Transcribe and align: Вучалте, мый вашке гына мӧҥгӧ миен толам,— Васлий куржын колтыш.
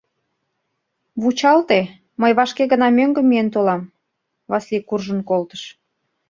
Вучалте, 1.21 1.79
мый 2.21 2.31
вашке 2.37 2.63
гына 2.71 2.87
мӧҥгӧ 2.97 3.21
миен 3.29 3.49
толам,— 3.53 3.91
Васлий 4.51 4.83
куржын 4.89 5.19
колтыш. 5.29 5.63